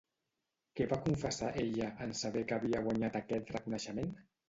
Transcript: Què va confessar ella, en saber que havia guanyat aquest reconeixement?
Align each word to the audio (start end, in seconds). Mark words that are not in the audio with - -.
Què 0.79 0.87
va 0.93 0.99
confessar 1.09 1.51
ella, 1.65 1.91
en 2.07 2.17
saber 2.25 2.45
que 2.49 2.59
havia 2.61 2.83
guanyat 2.91 3.23
aquest 3.25 3.57
reconeixement? 3.61 4.15